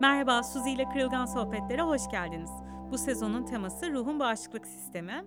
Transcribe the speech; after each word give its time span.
Merhaba, 0.00 0.42
Suzi 0.42 0.70
ile 0.70 0.84
Kırılgan 0.88 1.26
Sohbetlere 1.26 1.82
hoş 1.82 2.10
geldiniz. 2.10 2.50
Bu 2.90 2.98
sezonun 2.98 3.44
teması 3.44 3.92
ruhun 3.92 4.20
bağışıklık 4.20 4.66
sistemi 4.66 5.24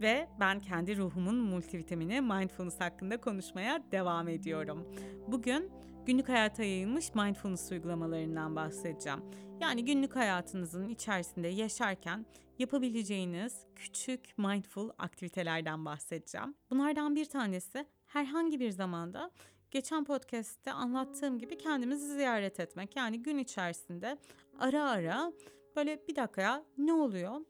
ve 0.00 0.28
ben 0.40 0.60
kendi 0.60 0.96
ruhumun 0.96 1.34
multivitamini 1.34 2.20
mindfulness 2.20 2.80
hakkında 2.80 3.20
konuşmaya 3.20 3.82
devam 3.92 4.28
ediyorum. 4.28 4.94
Bugün 5.28 5.70
günlük 6.06 6.28
hayata 6.28 6.62
yayılmış 6.62 7.14
mindfulness 7.14 7.72
uygulamalarından 7.72 8.56
bahsedeceğim. 8.56 9.20
Yani 9.60 9.84
günlük 9.84 10.16
hayatınızın 10.16 10.88
içerisinde 10.88 11.48
yaşarken 11.48 12.26
yapabileceğiniz 12.58 13.66
küçük 13.76 14.38
mindful 14.38 14.90
aktivitelerden 14.98 15.84
bahsedeceğim. 15.84 16.54
Bunlardan 16.70 17.14
bir 17.14 17.24
tanesi 17.24 17.86
herhangi 18.06 18.60
bir 18.60 18.70
zamanda 18.70 19.30
geçen 19.76 20.04
podcast'te 20.04 20.72
anlattığım 20.72 21.38
gibi 21.38 21.58
kendimizi 21.58 22.14
ziyaret 22.14 22.60
etmek. 22.60 22.96
Yani 22.96 23.22
gün 23.22 23.38
içerisinde 23.38 24.18
ara 24.58 24.90
ara 24.90 25.32
böyle 25.76 26.08
bir 26.08 26.16
dakikaya 26.16 26.64
ne 26.78 26.92
oluyor? 26.92 27.40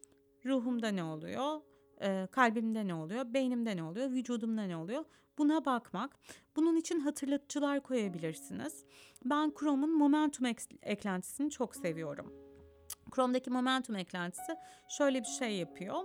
Ruhumda 0.47 0.89
ne 0.89 1.05
oluyor? 1.05 1.61
Kalbimde 2.30 2.87
ne 2.87 2.95
oluyor? 2.95 3.35
Beynimde 3.35 3.77
ne 3.77 3.83
oluyor? 3.83 4.11
Vücudumda 4.11 4.62
ne 4.62 4.77
oluyor? 4.77 5.05
Buna 5.39 5.65
bakmak. 5.65 6.16
Bunun 6.57 6.77
için 6.77 7.01
hatırlatıcılar 7.01 7.80
koyabilirsiniz. 7.83 8.85
Ben 9.24 9.52
Chrome'un 9.61 9.99
Momentum 9.99 10.47
eklentisini 10.83 11.51
çok 11.51 11.77
seviyorum. 11.77 12.33
Chrome'daki 13.15 13.51
Momentum 13.51 13.97
eklentisi 13.97 14.57
şöyle 14.88 15.21
bir 15.21 15.38
şey 15.38 15.57
yapıyor 15.57 16.02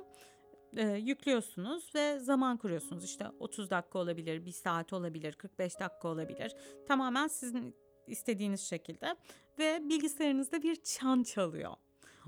e, 0.75 0.87
yüklüyorsunuz 0.87 1.95
ve 1.95 2.19
zaman 2.19 2.57
kuruyorsunuz. 2.57 3.03
İşte 3.03 3.25
30 3.39 3.69
dakika 3.69 3.99
olabilir, 3.99 4.45
1 4.45 4.51
saat 4.51 4.93
olabilir, 4.93 5.33
45 5.33 5.79
dakika 5.79 6.07
olabilir. 6.07 6.55
Tamamen 6.87 7.27
sizin 7.27 7.75
istediğiniz 8.07 8.61
şekilde 8.61 9.15
ve 9.59 9.89
bilgisayarınızda 9.89 10.61
bir 10.61 10.75
çan 10.75 11.23
çalıyor. 11.23 11.73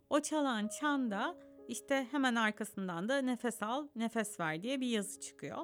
O 0.09 0.19
çalan 0.19 0.67
çan 0.67 1.11
da 1.11 1.35
işte 1.67 2.07
hemen 2.11 2.35
arkasından 2.35 3.09
da 3.09 3.17
nefes 3.17 3.63
al, 3.63 3.87
nefes 3.95 4.39
ver 4.39 4.63
diye 4.63 4.81
bir 4.81 4.87
yazı 4.87 5.19
çıkıyor. 5.19 5.57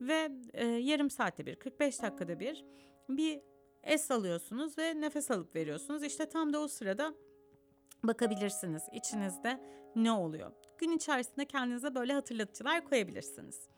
Ve 0.00 0.30
e, 0.54 0.66
yarım 0.66 1.10
saatte 1.10 1.46
bir, 1.46 1.56
45 1.56 2.02
dakikada 2.02 2.40
bir 2.40 2.64
bir 3.08 3.40
es 3.82 4.10
alıyorsunuz 4.10 4.78
ve 4.78 5.00
nefes 5.00 5.30
alıp 5.30 5.54
veriyorsunuz. 5.54 6.02
İşte 6.02 6.28
tam 6.28 6.52
da 6.52 6.60
o 6.60 6.68
sırada 6.68 7.14
bakabilirsiniz 8.04 8.82
içinizde 8.92 9.60
ne 9.96 10.12
oluyor. 10.12 10.52
Gün 10.78 10.90
içerisinde 10.90 11.44
kendinize 11.44 11.94
böyle 11.94 12.12
hatırlatıcılar 12.12 12.84
koyabilirsiniz. 12.84 13.68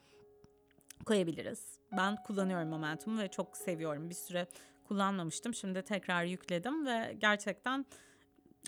Koyabiliriz. 1.06 1.78
Ben 1.96 2.22
kullanıyorum 2.22 2.68
Momentum'u 2.68 3.20
ve 3.20 3.28
çok 3.28 3.56
seviyorum. 3.56 4.10
Bir 4.10 4.14
süre 4.14 4.46
kullanmamıştım. 4.84 5.55
Şimdi 5.55 5.82
tekrar 5.82 6.24
yükledim 6.24 6.86
ve 6.86 7.16
gerçekten 7.18 7.86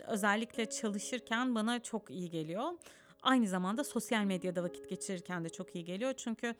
özellikle 0.06 0.70
çalışırken 0.70 1.54
bana 1.54 1.82
çok 1.82 2.10
iyi 2.10 2.30
geliyor. 2.30 2.72
Aynı 3.22 3.48
zamanda 3.48 3.84
sosyal 3.84 4.24
medyada 4.24 4.62
vakit 4.62 4.88
geçirirken 4.88 5.44
de 5.44 5.48
çok 5.48 5.74
iyi 5.74 5.84
geliyor. 5.84 6.14
Çünkü 6.16 6.54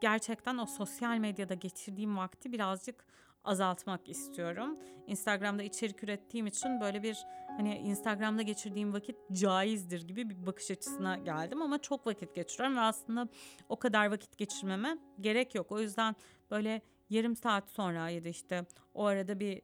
gerçekten 0.00 0.58
o 0.58 0.66
sosyal 0.66 1.18
medyada 1.18 1.54
geçirdiğim 1.54 2.16
vakti 2.16 2.52
birazcık 2.52 3.04
azaltmak 3.44 4.08
istiyorum. 4.08 4.78
Instagram'da 5.06 5.62
içerik 5.62 6.04
ürettiğim 6.04 6.46
için 6.46 6.80
böyle 6.80 7.02
bir 7.02 7.26
hani 7.58 7.76
Instagram'da 7.76 8.42
geçirdiğim 8.42 8.92
vakit 8.92 9.16
caizdir 9.32 10.08
gibi 10.08 10.30
bir 10.30 10.46
bakış 10.46 10.70
açısına 10.70 11.16
geldim 11.16 11.62
ama 11.62 11.82
çok 11.82 12.06
vakit 12.06 12.34
geçiriyorum 12.34 12.76
ve 12.76 12.80
aslında 12.80 13.28
o 13.68 13.78
kadar 13.78 14.10
vakit 14.10 14.38
geçirmeme 14.38 14.98
gerek 15.20 15.54
yok. 15.54 15.72
O 15.72 15.80
yüzden 15.80 16.16
böyle 16.50 16.82
yarım 17.10 17.36
saat 17.36 17.70
sonra 17.70 18.10
ya 18.10 18.24
da 18.24 18.28
işte 18.28 18.66
o 18.94 19.04
arada 19.04 19.40
bir 19.40 19.62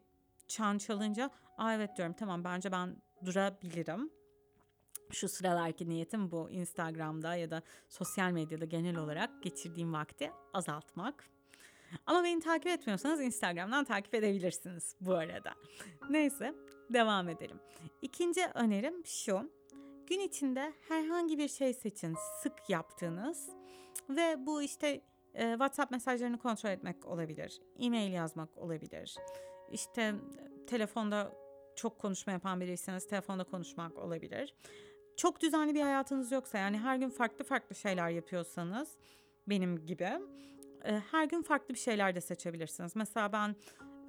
çan 0.49 0.79
çalınca 0.79 1.31
aa 1.59 1.75
evet 1.75 1.97
diyorum 1.97 2.15
tamam 2.19 2.45
bence 2.45 2.73
ben 2.73 2.97
durabilirim. 3.25 4.11
Şu 5.13 5.29
sıralarki 5.29 5.89
niyetim 5.89 6.31
bu 6.31 6.51
Instagram'da 6.51 7.35
ya 7.35 7.51
da 7.51 7.63
sosyal 7.89 8.31
medyada 8.31 8.65
genel 8.65 8.97
olarak 8.97 9.43
geçirdiğim 9.43 9.93
vakti 9.93 10.31
azaltmak. 10.53 11.29
Ama 12.07 12.25
beni 12.25 12.41
takip 12.41 12.67
etmiyorsanız 12.67 13.21
Instagram'dan 13.21 13.85
takip 13.85 14.15
edebilirsiniz 14.15 14.97
bu 15.01 15.15
arada. 15.15 15.55
Neyse 16.11 16.55
devam 16.91 17.29
edelim. 17.29 17.61
İkinci 18.03 18.47
önerim 18.55 19.07
şu. 19.07 19.51
Gün 20.07 20.21
içinde 20.21 20.73
herhangi 20.89 21.39
bir 21.39 21.49
şey 21.49 21.75
seçin 21.75 22.15
sık 22.43 22.71
yaptığınız 22.71 23.49
ve 24.09 24.47
bu 24.47 24.63
işte 24.63 25.01
e, 25.35 25.51
WhatsApp 25.51 25.91
mesajlarını 25.91 26.39
kontrol 26.39 26.71
etmek 26.71 27.07
olabilir. 27.07 27.61
E-mail 27.79 28.13
yazmak 28.13 28.59
olabilir. 28.59 29.17
İşte 29.73 30.15
telefonda 30.67 31.33
çok 31.77 31.99
konuşma 31.99 32.33
yapan 32.33 32.61
biriyseniz 32.61 33.07
telefonda 33.07 33.45
konuşmak 33.45 33.99
olabilir. 33.99 34.55
Çok 35.17 35.41
düzenli 35.41 35.75
bir 35.75 35.81
hayatınız 35.81 36.33
yoksa 36.33 36.59
yani 36.59 36.79
her 36.79 36.97
gün 36.97 37.11
farklı 37.11 37.45
farklı 37.45 37.75
şeyler 37.75 38.09
yapıyorsanız 38.09 38.97
benim 39.47 39.87
gibi 39.87 40.11
her 41.11 41.25
gün 41.25 41.43
farklı 41.43 41.75
bir 41.75 41.79
şeyler 41.79 42.15
de 42.15 42.21
seçebilirsiniz. 42.21 42.97
Mesela 42.97 43.33
ben 43.33 43.57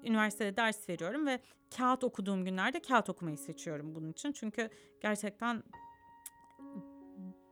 üniversitede 0.06 0.58
ders 0.58 0.90
veriyorum 0.90 1.28
ve 1.28 1.40
kağıt 1.78 2.04
okuduğum 2.04 2.46
günlerde 2.46 2.82
kağıt 2.82 3.10
okumayı 3.10 3.38
seçiyorum 3.38 3.96
bunun 3.96 4.12
için. 4.12 4.32
Çünkü 4.32 4.70
gerçekten 5.02 5.64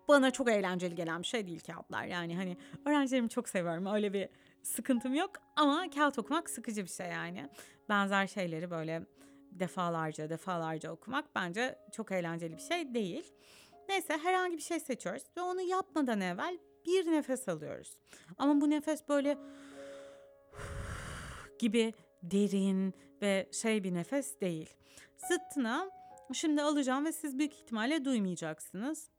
bana 0.08 0.32
çok 0.32 0.50
eğlenceli 0.50 0.96
gelen 0.96 1.22
bir 1.22 1.28
şey 1.28 1.48
değil 1.48 1.60
kağıtlar. 1.60 2.04
Yani 2.04 2.36
hani 2.36 2.58
öğrencilerimi 2.86 3.30
çok 3.30 3.50
seviyorum. 3.50 3.86
Öyle 3.86 4.14
bir 4.14 4.30
sıkıntım 4.64 5.14
yok 5.14 5.32
ama 5.56 5.90
kağıt 5.90 6.20
okumak 6.20 6.50
sıkıcı 6.50 6.84
bir 6.84 6.90
şey 6.90 7.08
yani. 7.08 7.50
Benzer 7.90 8.28
şeyleri 8.28 8.72
böyle 8.72 9.06
defalarca 9.52 10.30
defalarca 10.30 10.92
okumak 10.92 11.36
bence 11.36 11.80
çok 11.92 12.12
eğlenceli 12.12 12.58
bir 12.58 12.62
şey 12.62 12.94
değil. 12.94 13.34
Neyse 13.90 14.18
herhangi 14.18 14.58
bir 14.58 14.62
şey 14.62 14.80
seçiyoruz 14.80 15.24
ve 15.38 15.42
onu 15.42 15.62
yapmadan 15.62 16.22
evvel 16.22 16.58
bir 16.86 17.12
nefes 17.12 17.50
alıyoruz. 17.50 17.98
Ama 18.38 18.62
bu 18.62 18.70
nefes 18.70 19.10
böyle 19.10 19.38
gibi 21.60 21.94
derin 22.24 22.94
ve 23.22 23.50
şey 23.52 23.84
bir 23.84 23.94
nefes 23.94 24.42
değil. 24.42 24.70
Zıttına 25.18 25.90
şimdi 26.34 26.62
alacağım 26.62 27.06
ve 27.06 27.12
siz 27.12 27.38
büyük 27.38 27.54
ihtimalle 27.54 28.06
duymayacaksınız. 28.06 29.10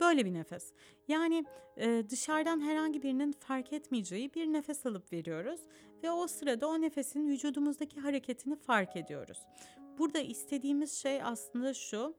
Böyle 0.00 0.24
bir 0.24 0.34
nefes. 0.34 0.72
Yani 1.08 1.44
e, 1.76 2.02
dışarıdan 2.10 2.60
herhangi 2.60 3.02
birinin 3.02 3.32
fark 3.32 3.72
etmeyeceği 3.72 4.34
bir 4.34 4.46
nefes 4.46 4.86
alıp 4.86 5.12
veriyoruz 5.12 5.60
ve 6.02 6.10
o 6.10 6.26
sırada 6.26 6.68
o 6.68 6.80
nefesin 6.80 7.28
vücudumuzdaki 7.28 8.00
hareketini 8.00 8.56
fark 8.56 8.96
ediyoruz. 8.96 9.38
Burada 9.98 10.18
istediğimiz 10.18 10.92
şey 10.92 11.22
aslında 11.22 11.74
şu 11.74 12.14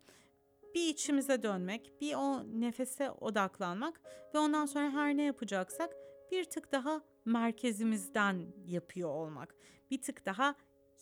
bir 0.75 0.87
içimize 0.87 1.43
dönmek, 1.43 2.01
bir 2.01 2.15
o 2.15 2.43
nefese 2.61 3.11
odaklanmak 3.11 4.01
ve 4.33 4.39
ondan 4.39 4.65
sonra 4.65 4.91
her 4.91 5.17
ne 5.17 5.23
yapacaksak 5.23 5.95
bir 6.31 6.43
tık 6.43 6.71
daha 6.71 7.01
merkezimizden 7.25 8.45
yapıyor 8.65 9.09
olmak. 9.09 9.55
Bir 9.91 10.01
tık 10.01 10.25
daha 10.25 10.55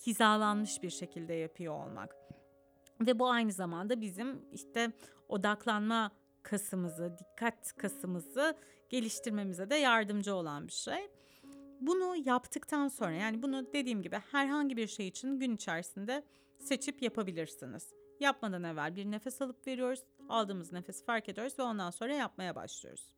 hizalanmış 0.07 0.83
bir 0.83 0.89
şekilde 0.89 1.33
yapıyor 1.33 1.73
olmak. 1.73 2.15
Ve 3.01 3.19
bu 3.19 3.29
aynı 3.29 3.51
zamanda 3.51 4.01
bizim 4.01 4.41
işte 4.51 4.91
odaklanma 5.29 6.11
kasımızı, 6.43 7.15
dikkat 7.19 7.77
kasımızı 7.77 8.55
geliştirmemize 8.89 9.69
de 9.69 9.75
yardımcı 9.75 10.35
olan 10.35 10.67
bir 10.67 10.73
şey. 10.73 11.09
Bunu 11.81 12.15
yaptıktan 12.25 12.87
sonra 12.87 13.11
yani 13.11 13.41
bunu 13.41 13.73
dediğim 13.73 14.01
gibi 14.01 14.15
herhangi 14.31 14.77
bir 14.77 14.87
şey 14.87 15.07
için 15.07 15.39
gün 15.39 15.55
içerisinde 15.55 16.23
seçip 16.59 17.01
yapabilirsiniz. 17.01 17.93
Yapmadan 18.19 18.63
evvel 18.63 18.95
bir 18.95 19.05
nefes 19.05 19.41
alıp 19.41 19.67
veriyoruz. 19.67 20.03
Aldığımız 20.29 20.71
nefesi 20.71 21.05
fark 21.05 21.29
ediyoruz 21.29 21.59
ve 21.59 21.63
ondan 21.63 21.91
sonra 21.91 22.13
yapmaya 22.13 22.55
başlıyoruz. 22.55 23.13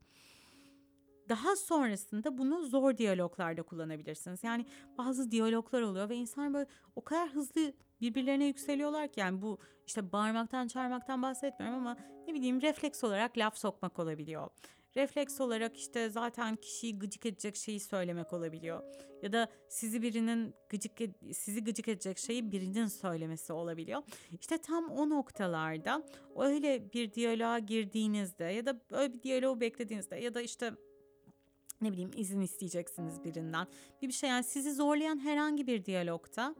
Daha 1.30 1.56
sonrasında 1.56 2.38
bunu 2.38 2.66
zor 2.66 2.98
diyaloglarda 2.98 3.64
kullanabilirsiniz. 3.64 4.44
Yani 4.44 4.66
bazı 4.98 5.32
diyaloglar 5.32 5.82
oluyor 5.82 6.10
ve 6.10 6.16
insan 6.16 6.54
böyle 6.54 6.70
o 6.96 7.04
kadar 7.04 7.30
hızlı 7.30 7.74
birbirlerine 8.02 8.46
yükseliyorlar 8.46 9.08
ki 9.08 9.20
yani 9.20 9.42
bu 9.42 9.58
işte 9.88 10.12
bağırmaktan 10.12 10.68
çağırmaktan 10.68 11.22
bahsetmiyorum 11.22 11.80
ama 11.80 11.98
ne 12.28 12.34
bileyim 12.34 12.62
refleks 12.62 13.04
olarak 13.04 13.38
laf 13.38 13.58
sokmak 13.58 14.00
olabiliyor 14.00 14.50
refleks 14.96 15.42
olarak 15.42 15.78
işte 15.78 16.10
zaten 16.10 16.56
kişiyi 16.56 17.00
gıcık 17.00 17.26
edecek 17.26 17.56
şeyi 17.56 17.80
söylemek 17.80 18.34
olabiliyor. 18.34 18.84
Ya 19.24 19.34
da 19.34 19.48
sizi 19.70 20.02
birinin 20.02 20.54
gıcık 20.70 20.92
sizi 21.34 21.64
gıcık 21.64 21.88
edecek 21.88 22.18
şeyi 22.18 22.52
birinin 22.52 22.88
söylemesi 22.88 23.54
olabiliyor. 23.54 24.02
İşte 24.40 24.58
tam 24.58 24.90
o 24.90 25.10
noktalarda 25.10 26.04
öyle 26.36 26.94
bir 26.94 27.14
diyaloğa 27.14 27.60
girdiğinizde 27.60 28.44
ya 28.44 28.66
da 28.66 28.82
öyle 28.92 29.14
bir 29.14 29.24
diyaloğu 29.24 29.60
beklediğinizde 29.62 30.16
ya 30.16 30.34
da 30.34 30.42
işte 30.42 30.74
ne 31.82 31.92
bileyim 31.92 32.12
izin 32.16 32.42
isteyeceksiniz 32.42 33.24
birinden. 33.24 33.68
Bir 34.02 34.08
bir 34.08 34.14
şey 34.14 34.30
yani 34.30 34.44
sizi 34.44 34.74
zorlayan 34.74 35.20
herhangi 35.20 35.68
bir 35.68 35.86
diyalogta 35.86 36.56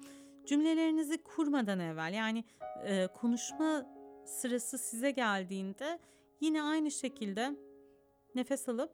cümlelerinizi 0.46 1.24
kurmadan 1.24 1.80
evvel 1.80 2.14
yani 2.14 2.44
e, 2.86 3.08
konuşma 3.08 3.86
sırası 4.26 4.78
size 4.78 5.12
geldiğinde 5.12 6.00
yine 6.42 6.64
aynı 6.64 6.92
şekilde 6.92 7.56
nefes 8.36 8.70
alıp 8.70 8.92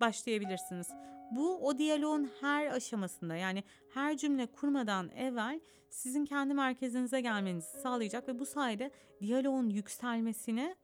başlayabilirsiniz. 0.00 0.88
Bu 1.30 1.66
o 1.66 1.78
diyaloğun 1.78 2.30
her 2.40 2.66
aşamasında 2.66 3.36
yani 3.36 3.64
her 3.94 4.16
cümle 4.16 4.46
kurmadan 4.46 5.10
evvel 5.10 5.60
sizin 5.90 6.24
kendi 6.24 6.54
merkezinize 6.54 7.20
gelmenizi 7.20 7.80
sağlayacak 7.80 8.28
ve 8.28 8.38
bu 8.38 8.46
sayede 8.46 8.90
diyaloğun 9.20 9.70
yükselmesini 9.70 10.76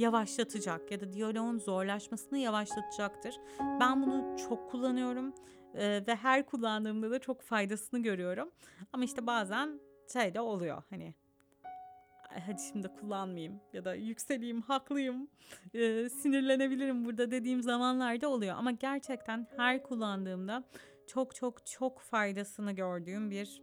yavaşlatacak 0.00 0.90
ya 0.90 1.00
da 1.00 1.12
diyaloğun 1.12 1.58
zorlaşmasını 1.58 2.38
yavaşlatacaktır. 2.38 3.34
Ben 3.80 4.02
bunu 4.02 4.36
çok 4.48 4.70
kullanıyorum 4.70 5.34
e, 5.74 6.06
ve 6.06 6.14
her 6.14 6.46
kullandığımda 6.46 7.10
da 7.10 7.18
çok 7.18 7.42
faydasını 7.42 8.02
görüyorum. 8.02 8.50
Ama 8.92 9.04
işte 9.04 9.26
bazen 9.26 9.80
şey 10.12 10.34
de 10.34 10.40
oluyor 10.40 10.82
hani 10.90 11.14
hadi 12.46 12.62
şimdi 12.72 12.88
kullanmayayım 12.88 13.60
ya 13.72 13.84
da 13.84 13.94
yükseleyim 13.94 14.62
haklıyım 14.62 15.28
e, 15.74 16.08
sinirlenebilirim 16.08 17.04
burada 17.04 17.30
dediğim 17.30 17.62
zamanlarda 17.62 18.28
oluyor 18.28 18.56
ama 18.56 18.70
gerçekten 18.70 19.46
her 19.56 19.82
kullandığımda 19.82 20.64
çok 21.06 21.34
çok 21.34 21.66
çok 21.66 22.00
faydasını 22.00 22.72
gördüğüm 22.72 23.30
bir 23.30 23.62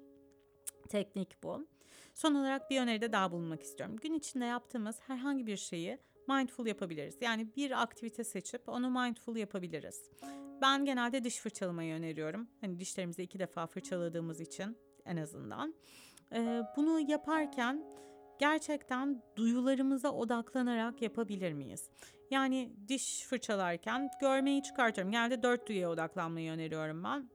teknik 0.89 1.43
bu. 1.43 1.67
Son 2.13 2.35
olarak 2.35 2.69
bir 2.69 2.81
öneride 2.81 3.11
daha 3.11 3.31
bulunmak 3.31 3.63
istiyorum. 3.63 3.95
Gün 3.97 4.13
içinde 4.13 4.45
yaptığımız 4.45 4.99
herhangi 5.07 5.47
bir 5.47 5.57
şeyi 5.57 5.99
mindful 6.27 6.65
yapabiliriz. 6.67 7.17
Yani 7.21 7.55
bir 7.55 7.81
aktivite 7.81 8.23
seçip 8.23 8.69
onu 8.69 8.89
mindful 8.89 9.35
yapabiliriz. 9.35 10.09
Ben 10.61 10.85
genelde 10.85 11.23
diş 11.23 11.37
fırçalamayı 11.37 11.95
öneriyorum. 11.95 12.47
Hani 12.61 12.79
dişlerimizi 12.79 13.23
iki 13.23 13.39
defa 13.39 13.67
fırçaladığımız 13.67 14.41
için 14.41 14.77
en 15.05 15.17
azından. 15.17 15.75
Ee, 16.33 16.61
bunu 16.75 16.99
yaparken 16.99 17.83
gerçekten 18.39 19.21
duyularımıza 19.35 20.11
odaklanarak 20.11 21.01
yapabilir 21.01 21.53
miyiz? 21.53 21.89
Yani 22.31 22.73
diş 22.87 23.23
fırçalarken 23.23 24.09
görmeyi 24.21 24.63
çıkartıyorum. 24.63 25.11
Genelde 25.11 25.43
dört 25.43 25.67
duyuya 25.67 25.89
odaklanmayı 25.89 26.51
öneriyorum 26.51 27.03
ben. 27.03 27.29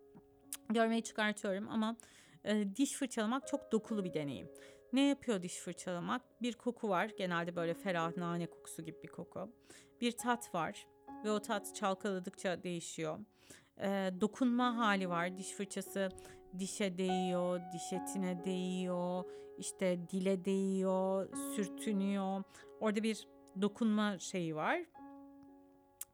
Görmeyi 0.71 1.03
çıkartıyorum 1.03 1.69
ama 1.69 1.97
e, 2.45 2.77
diş 2.77 2.93
fırçalamak 2.93 3.47
çok 3.47 3.73
dokulu 3.73 4.05
bir 4.05 4.15
deneyim. 4.15 4.49
Ne 4.93 5.09
yapıyor 5.09 5.43
diş 5.43 5.57
fırçalamak? 5.57 6.43
Bir 6.43 6.53
koku 6.53 6.89
var. 6.89 7.11
Genelde 7.19 7.57
böyle 7.57 7.75
ferah 7.75 8.17
nane 8.17 8.47
kokusu 8.47 8.83
gibi 8.83 9.03
bir 9.03 9.09
koku. 9.09 9.53
Bir 10.01 10.13
tat 10.13 10.55
var 10.55 10.87
ve 11.25 11.31
o 11.31 11.41
tat 11.43 11.75
çalkaladıkça 11.75 12.63
değişiyor. 12.63 13.19
E, 13.79 14.11
dokunma 14.21 14.77
hali 14.77 15.09
var. 15.09 15.39
Diş 15.39 15.53
fırçası 15.53 16.09
dişe 16.59 16.99
değiyor, 16.99 17.61
diş 17.73 17.93
etine 17.93 18.45
değiyor, 18.45 19.25
işte 19.59 20.09
dile 20.11 20.45
değiyor, 20.45 21.37
sürtünüyor. 21.57 22.43
Orada 22.81 23.03
bir 23.03 23.29
dokunma 23.63 24.19
şeyi 24.19 24.57
var 24.57 24.81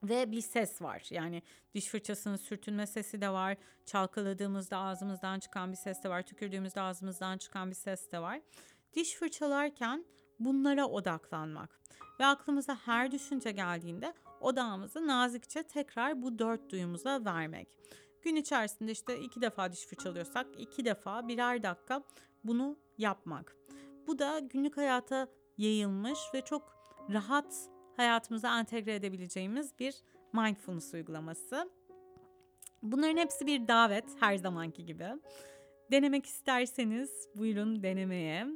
ve 0.03 0.31
bir 0.31 0.41
ses 0.41 0.83
var. 0.83 1.07
Yani 1.11 1.43
diş 1.75 1.87
fırçasının 1.87 2.37
sürtünme 2.37 2.87
sesi 2.87 3.21
de 3.21 3.31
var. 3.31 3.57
Çalkaladığımızda 3.87 4.79
ağzımızdan 4.79 5.41
çıkan 5.41 5.73
bir 5.73 5.77
ses 5.77 6.03
de 6.05 6.09
var. 6.09 6.23
Tükürdüğümüzde 6.23 6.81
ağzımızdan 6.81 7.39
çıkan 7.39 7.71
bir 7.71 7.75
ses 7.75 8.13
de 8.13 8.19
var. 8.19 8.41
Diş 8.95 9.15
fırçalarken 9.15 10.05
bunlara 10.41 10.87
odaklanmak 10.87 11.81
ve 12.21 12.27
aklımıza 12.27 12.75
her 12.75 13.11
düşünce 13.11 13.51
geldiğinde 13.51 14.15
odağımızı 14.41 15.07
nazikçe 15.07 15.63
tekrar 15.63 16.23
bu 16.23 16.39
dört 16.39 16.71
duyumuza 16.71 17.25
vermek. 17.25 17.69
Gün 18.23 18.37
içerisinde 18.37 18.93
işte 18.93 19.21
iki 19.21 19.41
defa 19.41 19.73
diş 19.73 19.87
fırçalıyorsak 19.87 20.47
iki 20.59 20.85
defa 20.85 21.29
birer 21.29 21.63
dakika 21.63 22.03
bunu 22.45 22.79
yapmak. 22.99 23.57
Bu 24.07 24.19
da 24.19 24.39
günlük 24.39 24.77
hayata 24.77 25.29
yayılmış 25.59 26.19
ve 26.35 26.41
çok 26.41 26.79
rahat 27.11 27.71
hayatımıza 27.99 28.59
entegre 28.59 28.95
edebileceğimiz 28.95 29.79
bir 29.79 29.95
mindfulness 30.33 30.95
uygulaması. 30.95 31.71
Bunların 32.83 33.17
hepsi 33.17 33.47
bir 33.47 33.69
davet 33.69 34.05
her 34.21 34.37
zamanki 34.37 34.85
gibi. 34.85 35.09
Denemek 35.91 36.27
isterseniz 36.27 37.29
buyurun 37.35 37.83
denemeye 37.83 38.47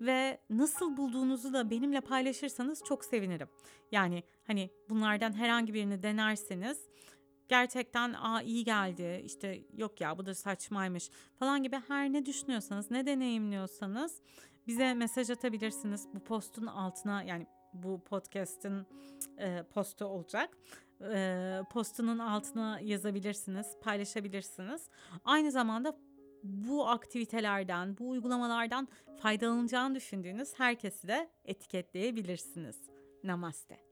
ve 0.00 0.40
nasıl 0.50 0.96
bulduğunuzu 0.96 1.52
da 1.52 1.70
benimle 1.70 2.00
paylaşırsanız 2.00 2.82
çok 2.84 3.04
sevinirim. 3.04 3.48
Yani 3.92 4.22
hani 4.46 4.70
bunlardan 4.88 5.32
herhangi 5.32 5.74
birini 5.74 6.02
denerseniz 6.02 6.78
gerçekten 7.48 8.12
aa 8.12 8.42
iyi 8.42 8.64
geldi 8.64 9.22
işte 9.24 9.62
yok 9.72 10.00
ya 10.00 10.18
bu 10.18 10.26
da 10.26 10.34
saçmaymış 10.34 11.10
falan 11.38 11.62
gibi 11.62 11.76
her 11.88 12.12
ne 12.12 12.26
düşünüyorsanız 12.26 12.90
ne 12.90 13.06
deneyimliyorsanız 13.06 14.20
bize 14.66 14.94
mesaj 14.94 15.30
atabilirsiniz 15.30 16.08
bu 16.14 16.20
postun 16.20 16.66
altına 16.66 17.22
yani 17.22 17.46
bu 17.82 18.00
podcast'in 18.00 18.86
e, 19.38 19.62
postu 19.74 20.04
olacak. 20.04 20.58
E, 21.00 21.60
postunun 21.70 22.18
altına 22.18 22.80
yazabilirsiniz, 22.80 23.66
paylaşabilirsiniz. 23.82 24.88
Aynı 25.24 25.50
zamanda 25.50 25.96
bu 26.42 26.88
aktivitelerden, 26.88 27.98
bu 27.98 28.08
uygulamalardan 28.08 28.88
faydalanacağını 29.22 29.94
düşündüğünüz 29.94 30.58
herkesi 30.58 31.08
de 31.08 31.30
etiketleyebilirsiniz. 31.44 32.76
Namaste. 33.24 33.85